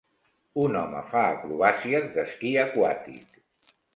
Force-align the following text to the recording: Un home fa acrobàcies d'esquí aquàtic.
Un 0.61 0.77
home 0.79 1.01
fa 1.09 1.25
acrobàcies 1.33 2.09
d'esquí 2.17 2.53
aquàtic. 2.65 3.41